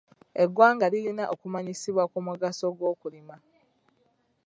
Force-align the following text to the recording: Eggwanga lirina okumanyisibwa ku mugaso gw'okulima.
Eggwanga 0.43 0.85
lirina 0.93 1.23
okumanyisibwa 1.33 2.03
ku 2.11 2.17
mugaso 2.27 2.65
gw'okulima. 2.77 3.35